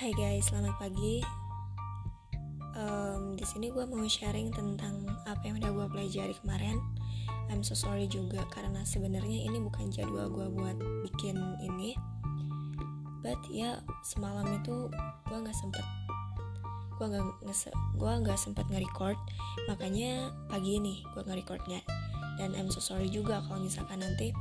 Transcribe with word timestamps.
Hai 0.00 0.16
guys, 0.16 0.48
selamat 0.48 0.80
pagi. 0.80 1.20
Um, 2.72 3.36
di 3.36 3.44
sini 3.44 3.68
gue 3.68 3.84
mau 3.84 4.00
sharing 4.08 4.48
tentang 4.48 5.04
apa 5.28 5.44
yang 5.44 5.60
udah 5.60 5.76
gue 5.76 5.86
pelajari 5.92 6.32
kemarin. 6.40 6.80
I'm 7.52 7.60
so 7.60 7.76
sorry 7.76 8.08
juga 8.08 8.48
karena 8.48 8.80
sebenarnya 8.80 9.44
ini 9.44 9.60
bukan 9.60 9.92
jadwal 9.92 10.32
gue 10.32 10.48
buat 10.56 10.80
bikin 11.04 11.36
ini. 11.60 11.92
But 13.20 13.44
ya 13.52 13.84
semalam 14.00 14.48
itu 14.64 14.88
gue 15.28 15.36
nggak 15.36 15.58
sempet 15.60 15.84
gue 16.96 17.04
nggak 17.04 17.52
gue 18.00 18.12
nggak 18.24 18.40
sempet 18.40 18.64
nge-record 18.72 19.20
makanya 19.68 20.32
pagi 20.48 20.80
ini 20.80 21.04
gue 21.12 21.28
nge-recordnya 21.28 21.84
dan 22.40 22.56
I'm 22.56 22.72
so 22.72 22.80
sorry 22.80 23.12
juga 23.12 23.44
kalau 23.44 23.60
misalkan 23.60 24.00
nanti 24.00 24.32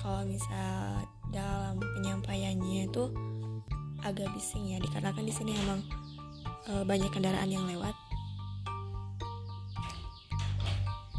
kalau 0.00 0.24
misal 0.24 1.04
dalam 1.36 1.84
penyampaiannya 1.84 2.88
itu 2.88 3.12
agak 4.06 4.30
bising 4.30 4.70
ya 4.70 4.78
dikarenakan 4.78 5.26
di 5.26 5.34
sini 5.34 5.52
emang 5.66 5.82
uh, 6.70 6.86
banyak 6.86 7.10
kendaraan 7.10 7.50
yang 7.50 7.66
lewat. 7.66 7.94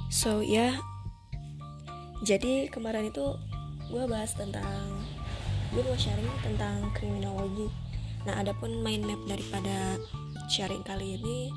So 0.07 0.39
ya. 0.39 0.71
Yeah. 0.71 0.73
jadi 2.25 2.73
kemarin 2.73 3.13
itu 3.13 3.37
gue 3.93 4.03
bahas 4.09 4.33
tentang 4.33 5.05
gue 5.69 5.83
mau 5.83 5.99
sharing 5.99 6.31
tentang 6.41 6.89
kriminologi. 6.95 7.69
Nah 8.25 8.41
adapun 8.41 8.81
mind 8.81 9.05
map 9.05 9.21
daripada 9.29 10.01
sharing 10.49 10.81
kali 10.81 11.19
ini 11.19 11.53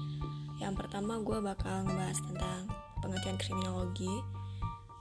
yang 0.60 0.76
pertama 0.76 1.16
gue 1.24 1.40
bakal 1.40 1.88
ngebahas 1.88 2.18
tentang 2.20 2.68
pengertian 3.00 3.38
kriminologi. 3.40 4.12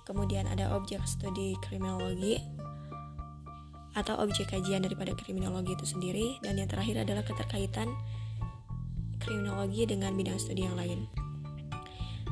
Kemudian 0.08 0.48
ada 0.50 0.74
objek 0.74 1.04
studi 1.06 1.54
kriminologi 1.62 2.42
atau 3.98 4.22
objek 4.22 4.54
kajian 4.54 4.86
daripada 4.86 5.16
kriminologi 5.18 5.74
itu 5.74 5.86
sendiri 5.86 6.38
dan 6.46 6.62
yang 6.62 6.70
terakhir 6.70 7.02
adalah 7.02 7.26
keterkaitan 7.26 7.90
kriminologi 9.22 9.86
dengan 9.90 10.14
bidang 10.14 10.38
studi 10.38 10.66
yang 10.66 10.78
lain. 10.78 11.10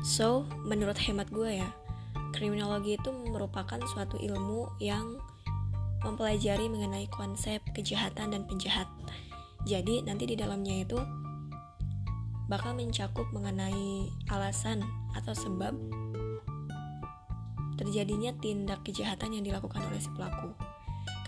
So, 0.06 0.46
menurut 0.62 0.96
hemat 0.98 1.28
gue 1.34 1.58
ya, 1.58 1.68
kriminologi 2.30 2.94
itu 2.94 3.10
merupakan 3.10 3.78
suatu 3.90 4.14
ilmu 4.18 4.78
yang 4.78 5.18
mempelajari 6.06 6.70
mengenai 6.70 7.10
konsep 7.10 7.58
kejahatan 7.74 8.30
dan 8.30 8.46
penjahat. 8.46 8.86
Jadi, 9.66 10.06
nanti 10.06 10.30
di 10.30 10.38
dalamnya 10.38 10.86
itu 10.86 10.98
bakal 12.46 12.72
mencakup 12.78 13.28
mengenai 13.34 14.08
alasan 14.30 14.80
atau 15.12 15.34
sebab 15.36 15.74
terjadinya 17.78 18.34
tindak 18.42 18.82
kejahatan 18.82 19.38
yang 19.38 19.44
dilakukan 19.46 19.84
oleh 19.84 20.00
si 20.00 20.10
pelaku. 20.14 20.67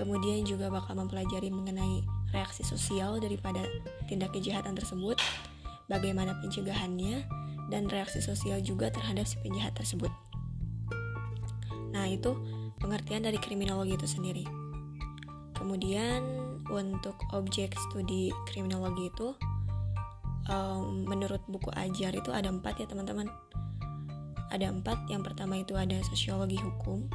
Kemudian 0.00 0.48
juga 0.48 0.72
bakal 0.72 0.96
mempelajari 0.96 1.52
mengenai 1.52 2.00
reaksi 2.32 2.64
sosial 2.64 3.20
daripada 3.20 3.60
tindak 4.08 4.32
kejahatan 4.32 4.72
tersebut, 4.72 5.20
bagaimana 5.92 6.40
pencegahannya, 6.40 7.28
dan 7.68 7.84
reaksi 7.92 8.24
sosial 8.24 8.64
juga 8.64 8.88
terhadap 8.88 9.28
si 9.28 9.36
penjahat 9.44 9.76
tersebut. 9.76 10.08
Nah, 11.92 12.08
itu 12.08 12.32
pengertian 12.80 13.28
dari 13.28 13.36
kriminologi 13.36 14.00
itu 14.00 14.08
sendiri. 14.08 14.48
Kemudian 15.52 16.24
untuk 16.72 17.20
objek 17.36 17.76
studi 17.76 18.32
kriminologi 18.48 19.12
itu 19.12 19.36
um, 20.48 21.04
menurut 21.04 21.44
buku 21.44 21.68
ajar 21.76 22.16
itu 22.16 22.32
ada 22.32 22.48
empat 22.48 22.80
ya 22.80 22.86
teman-teman 22.88 23.28
ada 24.50 24.66
empat 24.66 25.06
yang 25.06 25.22
pertama 25.22 25.62
itu 25.62 25.78
ada 25.78 25.98
sosiologi 26.06 26.58
hukum 26.58 27.06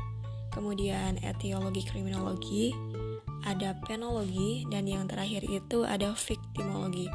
kemudian 0.55 1.19
etiologi 1.19 1.83
kriminologi 1.83 2.71
ada 3.43 3.75
penologi 3.83 4.63
dan 4.71 4.87
yang 4.87 5.05
terakhir 5.05 5.43
itu 5.43 5.83
ada 5.83 6.15
viktimologi 6.15 7.11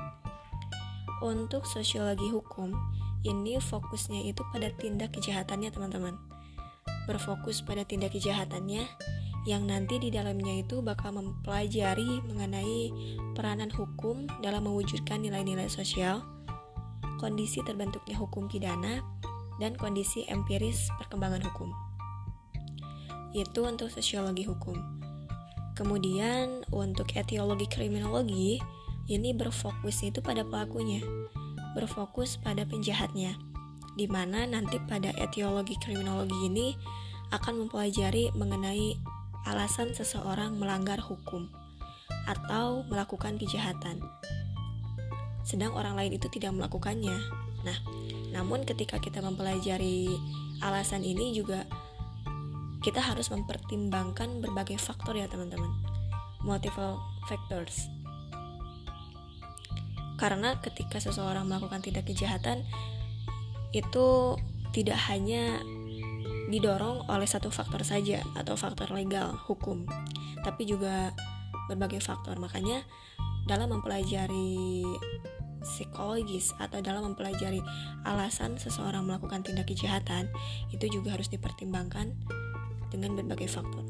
untuk 1.24 1.64
sosiologi 1.64 2.28
hukum 2.28 2.76
ini 3.24 3.56
fokusnya 3.56 4.28
itu 4.28 4.44
pada 4.52 4.68
tindak 4.76 5.16
kejahatannya 5.16 5.72
teman-teman 5.72 6.14
berfokus 7.08 7.64
pada 7.64 7.82
tindak 7.88 8.12
kejahatannya 8.12 8.84
yang 9.48 9.64
nanti 9.64 9.96
di 9.96 10.12
dalamnya 10.12 10.60
itu 10.60 10.84
bakal 10.84 11.16
mempelajari 11.16 12.20
mengenai 12.28 12.92
peranan 13.32 13.72
hukum 13.72 14.28
dalam 14.44 14.68
mewujudkan 14.68 15.24
nilai-nilai 15.24 15.72
sosial, 15.72 16.20
kondisi 17.16 17.64
terbentuknya 17.64 18.20
hukum 18.20 18.52
pidana, 18.52 19.00
dan 19.56 19.76
kondisi 19.80 20.28
empiris 20.28 20.92
perkembangan 21.00 21.40
hukum. 21.48 21.72
Itu 23.30 23.62
untuk 23.66 23.88
sosiologi 23.92 24.46
hukum. 24.46 24.76
Kemudian 25.78 26.66
untuk 26.74 27.14
etiologi 27.16 27.64
kriminologi, 27.70 28.60
ini 29.08 29.30
berfokus 29.32 30.04
itu 30.04 30.20
pada 30.20 30.44
pelakunya, 30.44 31.00
berfokus 31.72 32.36
pada 32.36 32.66
penjahatnya, 32.68 33.38
di 33.96 34.06
mana 34.10 34.44
nanti 34.44 34.76
pada 34.84 35.14
etiologi 35.16 35.78
kriminologi 35.80 36.36
ini 36.46 36.74
akan 37.30 37.66
mempelajari 37.66 38.34
mengenai 38.34 38.98
alasan 39.46 39.94
seseorang 39.96 40.58
melanggar 40.58 41.00
hukum 41.00 41.48
atau 42.28 42.84
melakukan 42.90 43.38
kejahatan, 43.40 44.02
sedang 45.46 45.72
orang 45.72 45.96
lain 45.96 46.14
itu 46.18 46.28
tidak 46.28 46.52
melakukannya. 46.54 47.16
Nah, 47.64 47.78
namun 48.30 48.62
ketika 48.62 49.00
kita 49.00 49.24
mempelajari 49.24 50.10
alasan 50.60 51.02
ini 51.02 51.32
juga 51.32 51.64
kita 52.80 53.00
harus 53.04 53.28
mempertimbangkan 53.28 54.40
berbagai 54.40 54.80
faktor 54.80 55.16
ya 55.16 55.28
teman-teman. 55.28 55.68
Multiple 56.40 56.96
factors. 57.28 57.88
Karena 60.16 60.56
ketika 60.60 61.00
seseorang 61.00 61.48
melakukan 61.48 61.80
tindak 61.80 62.08
kejahatan 62.08 62.64
itu 63.72 64.36
tidak 64.72 64.98
hanya 65.08 65.60
didorong 66.50 67.06
oleh 67.06 67.28
satu 67.28 67.48
faktor 67.48 67.86
saja 67.86 68.20
atau 68.34 68.58
faktor 68.58 68.90
legal 68.90 69.32
hukum, 69.46 69.86
tapi 70.42 70.66
juga 70.66 71.14
berbagai 71.70 72.02
faktor. 72.02 72.36
Makanya 72.36 72.82
dalam 73.46 73.70
mempelajari 73.72 74.82
psikologis 75.60 76.56
atau 76.56 76.80
dalam 76.80 77.12
mempelajari 77.12 77.60
alasan 78.08 78.56
seseorang 78.56 79.04
melakukan 79.04 79.44
tindak 79.44 79.68
kejahatan 79.68 80.32
itu 80.72 80.88
juga 80.88 81.14
harus 81.14 81.28
dipertimbangkan 81.28 82.16
dengan 82.90 83.16
berbagai 83.16 83.48
faktor. 83.48 83.86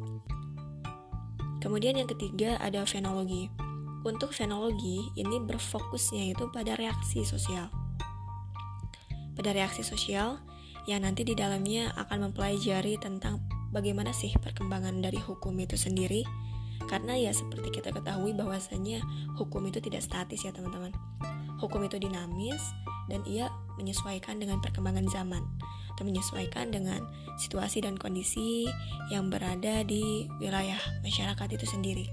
Kemudian 1.60 2.00
yang 2.00 2.08
ketiga 2.08 2.56
ada 2.60 2.84
fenologi. 2.88 3.52
Untuk 4.00 4.32
fenologi 4.32 5.12
ini 5.12 5.36
berfokusnya 5.44 6.32
itu 6.32 6.48
pada 6.48 6.72
reaksi 6.72 7.20
sosial. 7.20 7.68
Pada 9.36 9.52
reaksi 9.52 9.84
sosial 9.84 10.40
yang 10.88 11.04
nanti 11.04 11.20
di 11.20 11.36
dalamnya 11.36 11.92
akan 12.00 12.32
mempelajari 12.32 12.96
tentang 12.96 13.44
bagaimana 13.70 14.10
sih 14.16 14.32
perkembangan 14.40 15.04
dari 15.04 15.20
hukum 15.20 15.52
itu 15.60 15.76
sendiri 15.76 16.24
karena 16.88 17.14
ya 17.14 17.30
seperti 17.30 17.70
kita 17.70 17.92
ketahui 17.92 18.32
bahwasanya 18.34 19.04
hukum 19.36 19.62
itu 19.68 19.78
tidak 19.78 20.02
statis 20.02 20.42
ya 20.42 20.50
teman-teman 20.50 20.90
hukum 21.60 21.84
itu 21.84 22.00
dinamis 22.00 22.60
dan 23.06 23.22
ia 23.28 23.52
menyesuaikan 23.76 24.40
dengan 24.40 24.58
perkembangan 24.58 25.06
zaman 25.12 25.44
atau 26.00 26.08
menyesuaikan 26.08 26.72
dengan 26.72 27.04
situasi 27.36 27.84
dan 27.84 28.00
kondisi 28.00 28.64
yang 29.12 29.28
berada 29.28 29.84
di 29.84 30.24
wilayah 30.40 30.80
masyarakat 31.04 31.60
itu 31.60 31.68
sendiri 31.68 32.08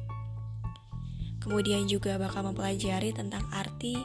kemudian 1.39 1.87
juga 1.87 2.19
bakal 2.19 2.43
mempelajari 2.43 3.15
tentang 3.15 3.47
arti 3.55 3.95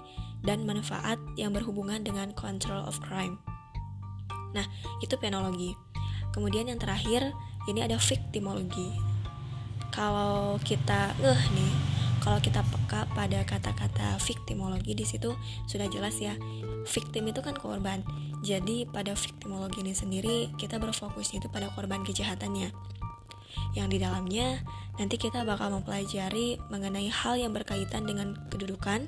dan 0.47 0.63
manfaat 0.63 1.19
yang 1.35 1.51
berhubungan 1.51 2.07
dengan 2.07 2.31
control 2.39 2.87
of 2.87 3.03
crime 3.03 3.43
Nah, 4.53 4.67
itu 5.01 5.17
penologi. 5.17 5.73
Kemudian 6.33 6.69
yang 6.69 6.81
terakhir, 6.81 7.33
ini 7.69 7.85
ada 7.85 7.97
viktimologi. 7.97 8.93
Kalau 9.93 10.57
kita 10.65 11.13
ngeh 11.21 11.43
nih, 11.53 11.73
kalau 12.23 12.39
kita 12.39 12.63
peka 12.63 13.11
pada 13.19 13.43
kata-kata 13.43 14.15
viktimologi 14.23 14.95
di 14.95 15.03
situ 15.03 15.35
sudah 15.67 15.91
jelas 15.91 16.23
ya. 16.23 16.39
Victim 16.87 17.27
itu 17.27 17.43
kan 17.43 17.59
korban. 17.59 18.07
Jadi 18.47 18.87
pada 18.87 19.19
viktimologi 19.19 19.83
ini 19.83 19.91
sendiri 19.91 20.55
kita 20.55 20.79
berfokus 20.79 21.35
itu 21.35 21.51
pada 21.51 21.75
korban 21.75 22.07
kejahatannya. 22.07 22.71
Yang 23.75 23.89
di 23.91 23.99
dalamnya 23.99 24.63
nanti 25.03 25.19
kita 25.19 25.43
bakal 25.43 25.75
mempelajari 25.75 26.63
mengenai 26.71 27.11
hal 27.11 27.43
yang 27.43 27.51
berkaitan 27.51 28.07
dengan 28.07 28.39
kedudukan, 28.55 29.03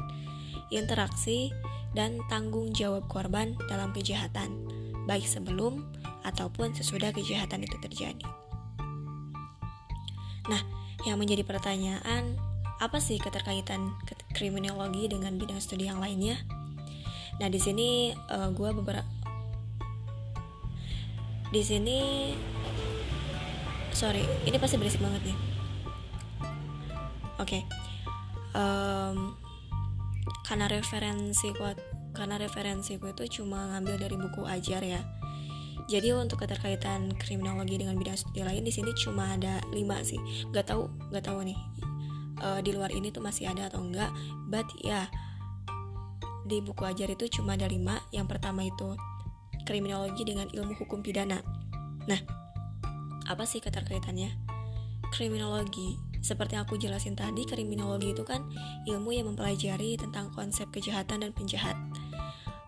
interaksi, 0.74 1.54
dan 1.94 2.18
tanggung 2.26 2.74
jawab 2.74 3.06
korban 3.06 3.54
dalam 3.70 3.94
kejahatan 3.94 4.66
baik 5.04 5.28
sebelum 5.28 5.84
ataupun 6.24 6.72
sesudah 6.72 7.12
kejahatan 7.12 7.64
itu 7.64 7.76
terjadi. 7.78 8.26
Nah, 10.48 10.60
yang 11.04 11.20
menjadi 11.20 11.44
pertanyaan, 11.44 12.36
apa 12.84 13.00
sih 13.00 13.16
keterkaitan 13.16 13.96
kriminologi 14.36 15.08
dengan 15.08 15.40
bidang 15.40 15.56
studi 15.58 15.88
yang 15.88 15.98
lainnya? 15.98 16.36
Nah, 17.40 17.48
di 17.48 17.58
sini 17.58 18.12
uh, 18.12 18.46
eh, 18.46 18.50
gue 18.52 18.70
beberapa 18.76 19.08
di 21.48 21.62
sini 21.62 21.98
sorry, 23.94 24.26
ini 24.44 24.56
pasti 24.58 24.76
berisik 24.76 25.00
banget 25.00 25.22
nih. 25.32 25.38
Oke, 27.38 27.58
okay. 27.58 27.62
um, 28.54 29.34
karena 30.44 30.70
referensi 30.70 31.50
kuat 31.56 31.80
karena 32.14 32.38
referensiku 32.38 33.10
itu 33.10 33.42
cuma 33.42 33.74
ngambil 33.74 34.06
dari 34.06 34.16
buku 34.16 34.46
ajar 34.46 34.80
ya 34.86 35.02
jadi 35.84 36.16
untuk 36.16 36.40
keterkaitan 36.40 37.12
kriminologi 37.20 37.76
dengan 37.76 37.98
bidang 37.98 38.16
studi 38.16 38.40
lain 38.40 38.64
di 38.64 38.72
sini 38.72 38.94
cuma 38.96 39.36
ada 39.36 39.60
lima 39.74 40.00
sih 40.00 40.16
Gak 40.54 40.72
tahu 40.72 40.88
gak 41.12 41.26
tahu 41.26 41.44
nih 41.44 41.58
uh, 42.44 42.60
di 42.60 42.76
luar 42.76 42.92
ini 42.92 43.08
tuh 43.08 43.24
masih 43.24 43.48
ada 43.48 43.72
atau 43.72 43.80
enggak. 43.80 44.12
But 44.46 44.68
ya 44.84 45.08
di 46.44 46.60
buku 46.60 46.84
ajar 46.84 47.08
itu 47.08 47.40
cuma 47.40 47.56
ada 47.56 47.64
lima. 47.64 47.98
Yang 48.12 48.36
pertama 48.36 48.68
itu 48.68 48.92
kriminologi 49.64 50.22
dengan 50.28 50.46
ilmu 50.52 50.76
hukum 50.76 51.00
pidana. 51.00 51.40
Nah 52.04 52.20
apa 53.24 53.48
sih 53.48 53.64
keterkaitannya? 53.64 54.36
Kriminologi. 55.08 55.96
Seperti 56.24 56.56
aku 56.56 56.80
jelasin 56.80 57.12
tadi, 57.12 57.44
kriminologi 57.44 58.16
itu 58.16 58.24
kan 58.24 58.48
ilmu 58.88 59.12
yang 59.12 59.28
mempelajari 59.28 60.00
tentang 60.00 60.32
konsep 60.32 60.68
kejahatan 60.72 61.20
dan 61.20 61.32
penjahat. 61.36 61.76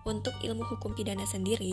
Untuk 0.05 0.37
ilmu 0.45 0.61
hukum 0.69 0.93
pidana 0.93 1.25
sendiri, 1.25 1.73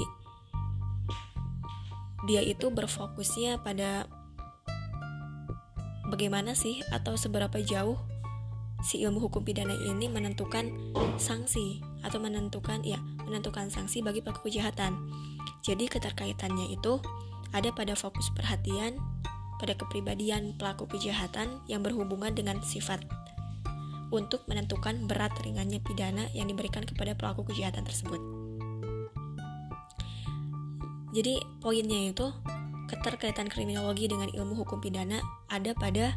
dia 2.24 2.40
itu 2.40 2.72
berfokusnya 2.72 3.60
pada 3.68 4.08
bagaimana 6.14 6.54
sih 6.54 6.86
atau 6.94 7.18
seberapa 7.18 7.58
jauh 7.66 7.98
si 8.86 9.02
ilmu 9.02 9.18
hukum 9.18 9.42
pidana 9.42 9.74
ini 9.90 10.06
menentukan 10.06 10.70
sanksi 11.18 11.82
atau 12.06 12.22
menentukan 12.22 12.86
ya 12.86 13.02
menentukan 13.26 13.74
sanksi 13.74 14.06
bagi 14.06 14.22
pelaku 14.22 14.54
kejahatan. 14.54 14.94
Jadi 15.66 15.90
keterkaitannya 15.90 16.70
itu 16.70 17.02
ada 17.50 17.74
pada 17.74 17.98
fokus 17.98 18.30
perhatian 18.38 19.02
pada 19.58 19.74
kepribadian 19.74 20.54
pelaku 20.60 20.86
kejahatan 20.86 21.64
yang 21.66 21.82
berhubungan 21.82 22.36
dengan 22.36 22.62
sifat 22.62 23.02
untuk 24.14 24.46
menentukan 24.46 25.10
berat 25.10 25.34
ringannya 25.42 25.82
pidana 25.82 26.30
yang 26.38 26.46
diberikan 26.46 26.86
kepada 26.86 27.18
pelaku 27.18 27.48
kejahatan 27.50 27.82
tersebut. 27.88 28.22
Jadi 31.16 31.42
poinnya 31.64 32.12
itu 32.14 32.28
keterkaitan 32.94 33.50
kriminologi 33.50 34.06
dengan 34.06 34.30
ilmu 34.30 34.54
hukum 34.54 34.78
pidana 34.78 35.20
ada 35.50 35.74
pada 35.74 36.14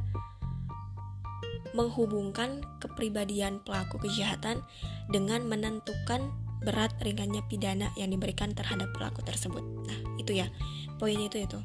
menghubungkan 1.72 2.64
kepribadian 2.80 3.60
pelaku 3.64 4.00
kejahatan 4.00 4.64
dengan 5.12 5.44
menentukan 5.44 6.32
berat 6.64 6.92
ringannya 7.04 7.44
pidana 7.46 7.92
yang 8.00 8.12
diberikan 8.12 8.56
terhadap 8.56 8.88
pelaku 8.96 9.20
tersebut. 9.20 9.60
Nah, 9.60 9.98
itu 10.16 10.40
ya. 10.40 10.48
Poinnya 10.96 11.28
itu 11.28 11.44
itu. 11.44 11.60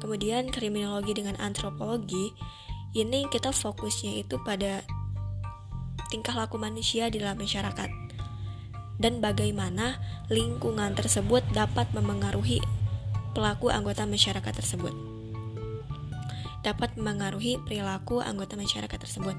Kemudian 0.00 0.48
kriminologi 0.48 1.12
dengan 1.12 1.36
antropologi 1.36 2.32
ini 2.96 3.28
kita 3.28 3.52
fokusnya 3.52 4.24
itu 4.24 4.40
pada 4.40 4.80
tingkah 6.08 6.32
laku 6.32 6.56
manusia 6.56 7.12
di 7.12 7.20
dalam 7.20 7.36
masyarakat 7.36 7.90
dan 9.02 9.18
bagaimana 9.18 9.98
lingkungan 10.30 10.94
tersebut 10.94 11.42
dapat 11.50 11.90
memengaruhi 11.90 12.62
pelaku 13.34 13.68
anggota 13.68 14.06
masyarakat 14.06 14.54
tersebut. 14.54 14.94
Dapat 16.62 16.96
memengaruhi 16.96 17.60
perilaku 17.60 18.22
anggota 18.22 18.56
masyarakat 18.56 18.96
tersebut. 18.96 19.36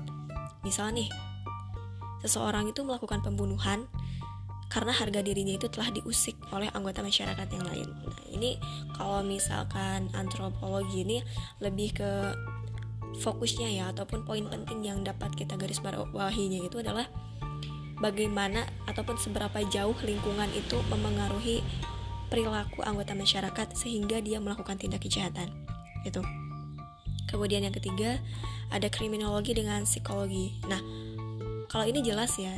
Misal 0.61 0.93
nih, 0.93 1.09
seseorang 2.21 2.69
itu 2.69 2.83
melakukan 2.83 3.23
pembunuhan 3.23 3.87
karena 4.69 4.91
harga 4.91 5.23
dirinya 5.23 5.55
itu 5.55 5.71
telah 5.71 5.89
diusik 5.89 6.35
oleh 6.51 6.67
anggota 6.75 6.99
masyarakat 6.99 7.47
yang 7.47 7.65
lain. 7.65 7.87
Nah, 7.87 8.21
ini 8.29 8.59
kalau 8.93 9.23
misalkan 9.23 10.11
antropologi 10.11 11.07
ini 11.07 11.17
lebih 11.63 11.95
ke 11.95 12.11
fokusnya 13.23 13.71
ya 13.71 13.95
ataupun 13.95 14.27
poin 14.27 14.43
penting 14.51 14.83
yang 14.83 14.99
dapat 14.99 15.31
kita 15.39 15.55
garis 15.55 15.79
bawahinya 15.79 16.59
itu 16.59 16.83
adalah 16.83 17.07
bagaimana 18.03 18.67
ataupun 18.91 19.15
seberapa 19.15 19.63
jauh 19.71 19.95
lingkungan 20.03 20.51
itu 20.51 20.75
memengaruhi 20.91 21.63
perilaku 22.27 22.81
anggota 22.81 23.13
masyarakat 23.13 23.73
sehingga 23.77 24.21
dia 24.21 24.41
melakukan 24.41 24.77
tindak 24.79 25.03
kejahatan. 25.05 25.51
Itu. 26.05 26.21
Kemudian 27.25 27.65
yang 27.65 27.73
ketiga, 27.73 28.21
ada 28.69 28.87
kriminologi 28.87 29.57
dengan 29.57 29.83
psikologi. 29.83 30.55
Nah, 30.69 30.79
kalau 31.67 31.85
ini 31.89 32.05
jelas 32.05 32.37
ya, 32.37 32.53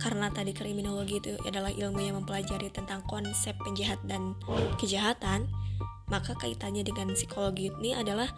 karena 0.00 0.28
tadi 0.32 0.52
kriminologi 0.52 1.20
itu 1.20 1.36
adalah 1.44 1.72
ilmu 1.72 2.00
yang 2.00 2.16
mempelajari 2.20 2.68
tentang 2.72 3.04
konsep 3.08 3.56
penjahat 3.64 4.00
dan 4.04 4.36
kejahatan, 4.80 5.48
maka 6.08 6.36
kaitannya 6.36 6.84
dengan 6.84 7.12
psikologi 7.16 7.72
ini 7.80 7.96
adalah 7.96 8.28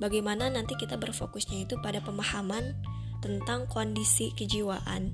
bagaimana 0.00 0.48
nanti 0.52 0.76
kita 0.76 0.96
berfokusnya 1.00 1.68
itu 1.68 1.74
pada 1.80 2.00
pemahaman 2.00 2.76
tentang 3.24 3.64
kondisi 3.66 4.32
kejiwaan, 4.36 5.12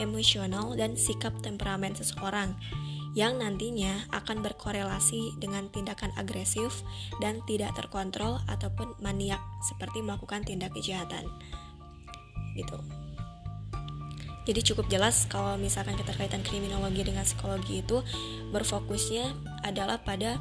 emosional, 0.00 0.72
dan 0.74 0.96
sikap 0.96 1.36
temperamen 1.44 1.92
seseorang 1.94 2.56
yang 3.12 3.40
nantinya 3.40 4.08
akan 4.12 4.40
berkorelasi 4.40 5.36
dengan 5.36 5.68
tindakan 5.68 6.12
agresif 6.16 6.80
dan 7.20 7.44
tidak 7.44 7.76
terkontrol 7.76 8.40
ataupun 8.48 8.96
maniak 9.04 9.40
seperti 9.68 10.00
melakukan 10.00 10.44
tindak 10.48 10.72
kejahatan. 10.72 11.28
Gitu. 12.56 12.78
Jadi 14.42 14.60
cukup 14.74 14.90
jelas 14.90 15.30
kalau 15.30 15.54
misalkan 15.54 15.94
keterkaitan 15.94 16.42
kriminologi 16.42 17.06
dengan 17.06 17.22
psikologi 17.22 17.78
itu 17.78 18.02
berfokusnya 18.50 19.30
adalah 19.62 20.02
pada 20.02 20.34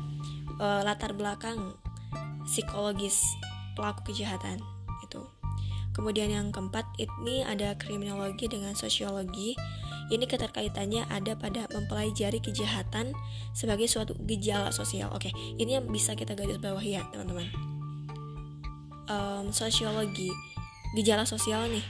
e, 0.58 0.68
latar 0.82 1.14
belakang 1.14 1.78
psikologis 2.50 3.22
pelaku 3.78 4.10
kejahatan 4.10 4.58
itu. 5.06 5.22
Kemudian 5.94 6.34
yang 6.34 6.48
keempat 6.50 6.88
ini 6.98 7.46
ada 7.46 7.78
kriminologi 7.78 8.50
dengan 8.50 8.74
sosiologi. 8.74 9.54
Ini 10.12 10.28
keterkaitannya 10.28 11.08
ada 11.08 11.40
pada 11.40 11.72
mempelajari 11.72 12.44
kejahatan 12.44 13.16
sebagai 13.56 13.88
suatu 13.88 14.14
gejala 14.28 14.76
sosial. 14.76 15.08
Oke, 15.16 15.32
ini 15.56 15.80
yang 15.80 15.88
bisa 15.88 16.20
kita 16.20 16.36
garis 16.36 16.60
bawah 16.60 16.84
ya 16.84 17.08
teman-teman. 17.16 17.48
Um, 19.08 19.56
sosiologi 19.56 20.32
gejala 21.00 21.24
sosial 21.24 21.72
nih 21.72 21.84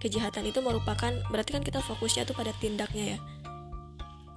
kejahatan 0.00 0.48
itu 0.48 0.60
merupakan 0.60 1.12
berarti 1.32 1.56
kan 1.56 1.64
kita 1.64 1.80
fokusnya 1.80 2.28
tuh 2.28 2.36
pada 2.36 2.52
tindaknya 2.56 3.16
ya 3.16 3.18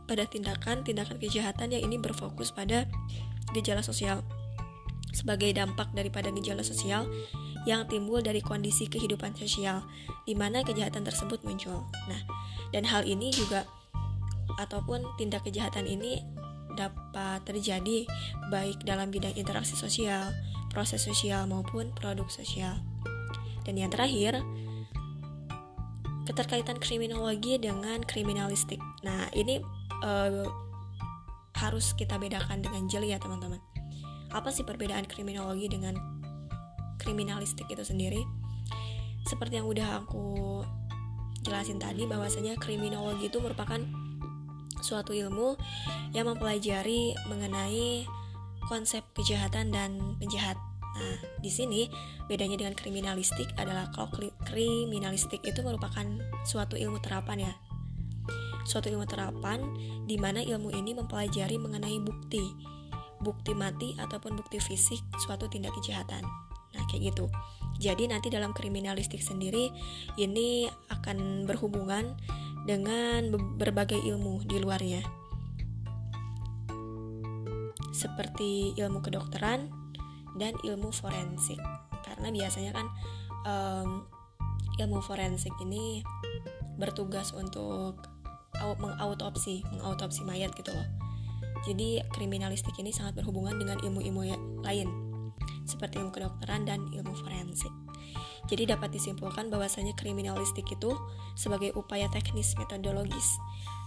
pada 0.09 0.25
tindakan 0.25 0.81
tindakan 0.81 1.21
kejahatan 1.21 1.69
yang 1.69 1.85
ini 1.85 2.01
berfokus 2.01 2.49
pada 2.49 2.89
gejala 3.53 3.85
sosial 3.85 4.25
sebagai 5.11 5.49
dampak 5.53 5.91
daripada 5.97 6.29
gejala 6.29 6.61
sosial 6.61 7.09
yang 7.67 7.85
timbul 7.89 8.23
dari 8.23 8.39
kondisi 8.39 8.87
kehidupan 8.87 9.35
sosial 9.35 9.83
di 10.23 10.33
mana 10.37 10.63
kejahatan 10.63 11.03
tersebut 11.03 11.43
muncul. 11.43 11.85
Nah, 12.07 12.21
dan 12.71 12.87
hal 12.87 13.03
ini 13.03 13.33
juga 13.33 13.65
ataupun 14.57 15.05
tindak 15.17 15.45
kejahatan 15.45 15.85
ini 15.85 16.23
dapat 16.73 17.43
terjadi 17.43 18.07
baik 18.47 18.85
dalam 18.87 19.11
bidang 19.11 19.35
interaksi 19.35 19.75
sosial, 19.75 20.31
proses 20.71 21.03
sosial 21.03 21.49
maupun 21.49 21.91
produk 21.97 22.29
sosial. 22.31 22.79
Dan 23.67 23.75
yang 23.75 23.91
terakhir, 23.91 24.39
keterkaitan 26.23 26.77
kriminologi 26.79 27.59
dengan 27.59 27.99
kriminalistik. 28.05 28.79
Nah, 29.03 29.27
ini 29.35 29.59
uh, 30.05 30.47
harus 31.57 31.91
kita 31.97 32.15
bedakan 32.15 32.63
dengan 32.63 32.87
jeli 32.87 33.11
ya, 33.11 33.19
teman-teman. 33.19 33.59
Apa 34.29 34.53
sih 34.53 34.65
perbedaan 34.65 35.05
kriminologi 35.09 35.69
dengan 35.69 35.97
kriminalistik 37.01 37.65
itu 37.69 37.81
sendiri? 37.81 38.21
Seperti 39.25 39.61
yang 39.61 39.67
udah 39.69 40.05
aku 40.05 40.61
jelasin 41.45 41.81
tadi 41.81 42.05
bahwasanya 42.05 42.57
kriminologi 42.59 43.31
itu 43.31 43.39
merupakan 43.41 43.79
suatu 44.79 45.11
ilmu 45.11 45.59
yang 46.15 46.29
mempelajari 46.29 47.15
mengenai 47.27 48.07
konsep 48.67 49.03
kejahatan 49.17 49.73
dan 49.73 50.19
penjahat 50.21 50.55
Nah, 50.99 51.17
di 51.39 51.47
sini 51.47 51.87
bedanya 52.27 52.59
dengan 52.59 52.75
kriminalistik 52.75 53.55
adalah 53.55 53.87
kalau 53.95 54.11
kriminalistik 54.43 55.39
itu 55.47 55.63
merupakan 55.63 56.03
suatu 56.43 56.75
ilmu 56.75 56.99
terapan 56.99 57.47
ya. 57.47 57.53
Suatu 58.67 58.91
ilmu 58.91 59.07
terapan 59.07 59.63
di 60.05 60.19
mana 60.19 60.43
ilmu 60.43 60.69
ini 60.75 60.91
mempelajari 60.93 61.55
mengenai 61.55 61.97
bukti, 62.03 62.43
bukti 63.19 63.51
mati 63.55 63.95
ataupun 63.99 64.39
bukti 64.39 64.59
fisik 64.59 65.03
suatu 65.23 65.47
tindak 65.51 65.75
kejahatan. 65.79 66.23
Nah, 66.75 66.83
kayak 66.87 67.13
gitu. 67.13 67.25
Jadi 67.79 68.11
nanti 68.11 68.27
dalam 68.27 68.51
kriminalistik 68.51 69.23
sendiri 69.23 69.71
ini 70.19 70.67
akan 70.91 71.47
berhubungan 71.47 72.15
dengan 72.67 73.31
berbagai 73.57 73.97
ilmu 73.97 74.43
di 74.45 74.57
luarnya. 74.59 75.01
Seperti 77.89 78.77
ilmu 78.79 79.01
kedokteran, 79.03 79.79
dan 80.39 80.53
ilmu 80.63 80.93
forensik 80.95 81.57
karena 82.07 82.31
biasanya 82.31 82.71
kan 82.71 82.87
um, 83.43 83.89
ilmu 84.79 85.03
forensik 85.03 85.51
ini 85.63 86.05
bertugas 86.79 87.35
untuk 87.35 87.99
mengautopsi 88.59 89.63
mengautopsi 89.71 90.23
mayat 90.27 90.51
gitu 90.55 90.71
loh 90.75 90.87
jadi 91.67 92.03
kriminalistik 92.13 92.75
ini 92.79 92.95
sangat 92.95 93.19
berhubungan 93.19 93.59
dengan 93.59 93.77
ilmu-ilmu 93.83 94.21
lain 94.63 95.09
seperti 95.69 96.01
ilmu 96.01 96.09
kedokteran 96.09 96.65
dan 96.65 96.89
ilmu 96.89 97.13
forensik. 97.13 97.71
Jadi 98.49 98.73
dapat 98.73 98.89
disimpulkan 98.89 99.53
bahwasanya 99.53 99.93
kriminalistik 99.93 100.65
itu 100.73 100.97
sebagai 101.37 101.69
upaya 101.77 102.09
teknis 102.09 102.57
metodologis 102.57 103.37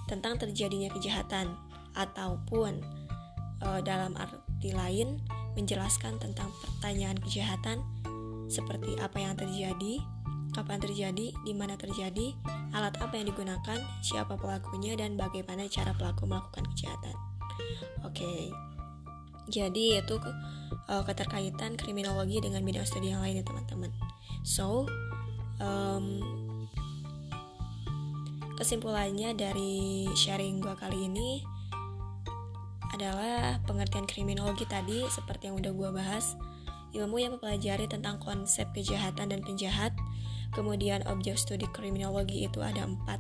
tentang 0.07 0.39
terjadinya 0.39 0.87
kejahatan 0.95 1.59
ataupun 1.99 2.79
e, 3.59 3.69
dalam 3.83 4.15
arti 4.15 4.71
lain 4.71 5.19
menjelaskan 5.59 6.23
tentang 6.23 6.55
pertanyaan 6.63 7.19
kejahatan 7.19 7.83
seperti 8.47 8.95
apa 9.03 9.19
yang 9.19 9.35
terjadi, 9.35 9.99
kapan 10.55 10.79
terjadi, 10.79 11.35
di 11.43 11.53
mana 11.57 11.75
terjadi, 11.75 12.37
alat 12.77 12.95
apa 13.03 13.19
yang 13.19 13.33
digunakan, 13.33 13.79
siapa 14.05 14.39
pelakunya 14.39 14.95
dan 14.95 15.19
bagaimana 15.19 15.67
cara 15.67 15.97
pelaku 15.97 16.29
melakukan 16.29 16.69
kejahatan. 16.77 17.32
Oke. 18.03 18.19
Okay. 18.19 18.41
Jadi 19.51 19.99
itu 19.99 20.17
uh, 20.89 21.03
keterkaitan 21.05 21.75
kriminologi 21.75 22.39
dengan 22.39 22.63
bidang 22.63 22.87
studi 22.87 23.11
yang 23.11 23.21
lain 23.21 23.43
ya 23.43 23.45
teman-teman. 23.45 23.91
So, 24.47 24.87
um, 25.59 26.23
kesimpulannya 28.57 29.35
dari 29.35 30.07
sharing 30.15 30.63
gue 30.63 30.75
kali 30.79 31.11
ini 31.11 31.43
adalah 32.93 33.59
pengertian 33.65 34.05
kriminologi 34.05 34.69
tadi 34.69 35.03
seperti 35.09 35.51
yang 35.51 35.59
udah 35.59 35.73
gue 35.73 35.91
bahas 35.91 36.37
ilmu 36.93 37.19
yang 37.19 37.35
mempelajari 37.35 37.89
tentang 37.89 38.21
konsep 38.21 38.69
kejahatan 38.77 39.33
dan 39.33 39.41
penjahat 39.41 39.97
kemudian 40.53 41.01
objek 41.09 41.41
studi 41.41 41.65
kriminologi 41.73 42.45
itu 42.45 42.61
ada 42.61 42.85
empat 42.85 43.19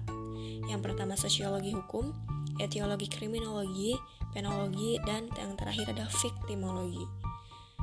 yang 0.68 0.84
pertama 0.84 1.16
sosiologi 1.16 1.72
hukum 1.72 2.12
etiologi 2.60 3.08
kriminologi 3.08 3.96
penologi 4.32 4.98
dan 5.04 5.28
yang 5.36 5.54
terakhir 5.56 5.92
ada 5.92 6.08
viktimologi 6.08 7.04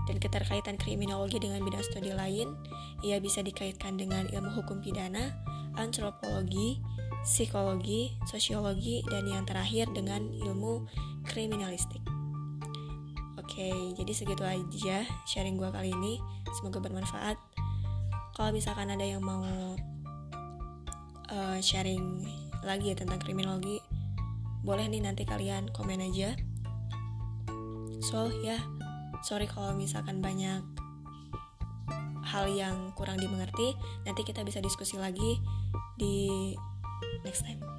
dan 0.10 0.18
keterkaitan 0.18 0.82
kriminologi 0.82 1.38
dengan 1.38 1.62
bidang 1.62 1.86
studi 1.86 2.10
lain, 2.10 2.58
ia 3.06 3.22
bisa 3.22 3.46
dikaitkan 3.46 3.94
dengan 3.94 4.26
ilmu 4.34 4.58
hukum 4.58 4.82
pidana, 4.82 5.38
antropologi, 5.78 6.82
psikologi, 7.22 8.18
sosiologi, 8.26 9.06
dan 9.06 9.30
yang 9.30 9.46
terakhir 9.46 9.86
dengan 9.94 10.26
ilmu 10.34 10.90
kriminalistik. 11.30 12.02
Oke, 13.38 13.70
jadi 13.94 14.12
segitu 14.14 14.42
aja 14.42 15.06
sharing 15.30 15.62
gue 15.62 15.70
kali 15.70 15.94
ini. 15.94 16.18
Semoga 16.58 16.82
bermanfaat. 16.82 17.38
Kalau 18.34 18.50
misalkan 18.50 18.90
ada 18.90 19.06
yang 19.06 19.22
mau 19.22 19.46
uh, 21.30 21.58
sharing 21.62 22.26
lagi 22.66 22.94
ya 22.94 22.96
tentang 22.98 23.22
kriminologi, 23.22 23.78
boleh 24.62 24.86
nih 24.92 25.04
nanti 25.04 25.24
kalian 25.24 25.72
komen 25.72 26.04
aja. 26.04 26.36
So, 28.00 28.32
ya, 28.44 28.56
yeah, 28.56 28.62
sorry 29.24 29.48
kalau 29.48 29.76
misalkan 29.76 30.24
banyak 30.24 30.64
hal 32.30 32.46
yang 32.46 32.94
kurang 32.94 33.18
dimengerti 33.18 33.74
nanti 34.06 34.22
kita 34.22 34.46
bisa 34.46 34.62
diskusi 34.62 35.02
lagi 35.02 35.42
di 35.98 36.54
next 37.26 37.42
time 37.42 37.79